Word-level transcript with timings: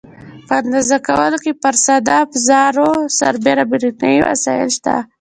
په 0.47 0.53
اندازه 0.61 0.97
کولو 1.07 1.37
کې 1.43 1.51
پر 1.63 1.75
ساده 1.85 2.13
افزارو 2.25 2.89
سربېره 3.19 3.63
برېښنایي 3.71 4.19
وسایل 4.27 4.69
شته. 4.77 4.93